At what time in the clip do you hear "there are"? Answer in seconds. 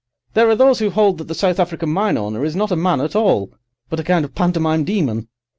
0.33-0.55